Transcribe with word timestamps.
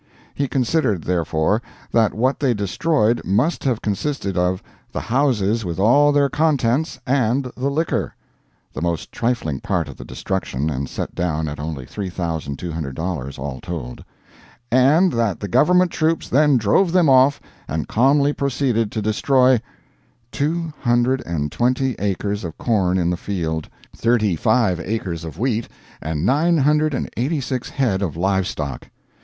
He 0.33 0.47
considered, 0.47 1.03
therefore, 1.03 1.61
that 1.91 2.11
what 2.15 2.39
they 2.39 2.55
destroyed 2.55 3.21
must 3.23 3.63
have 3.65 3.83
consisted 3.83 4.35
of 4.35 4.63
"the 4.91 4.99
houses 4.99 5.63
with 5.63 5.77
all 5.79 6.11
their 6.11 6.27
contents, 6.27 6.99
and 7.05 7.51
the 7.55 7.69
liquor" 7.69 8.15
(the 8.73 8.81
most 8.81 9.11
trifling 9.11 9.59
part 9.59 9.87
of 9.87 9.97
the 9.97 10.03
destruction, 10.03 10.71
and 10.71 10.89
set 10.89 11.13
down 11.13 11.47
at 11.47 11.59
only 11.59 11.85
$3,200 11.85 13.37
all 13.37 13.59
told), 13.61 14.03
and 14.71 15.13
that 15.13 15.39
the 15.39 15.47
government 15.47 15.91
troops 15.91 16.27
then 16.27 16.57
drove 16.57 16.91
them 16.91 17.07
off 17.07 17.39
and 17.67 17.87
calmly 17.87 18.33
proceeded 18.33 18.91
to 18.93 19.03
destroy 19.03 19.61
Two 20.31 20.73
hundred 20.79 21.21
and 21.27 21.51
twenty 21.51 21.93
acres 21.99 22.43
of 22.43 22.57
corn 22.57 22.97
in 22.97 23.11
the 23.11 23.17
field, 23.17 23.69
thirty 23.95 24.35
five 24.35 24.79
acres 24.79 25.23
of 25.23 25.37
wheat, 25.37 25.67
and 26.01 26.25
nine 26.25 26.57
hundred 26.57 26.95
and 26.95 27.07
eighty 27.17 27.39
six 27.39 27.69
head 27.69 28.01
of 28.01 28.17
live 28.17 28.47
stock! 28.47 28.87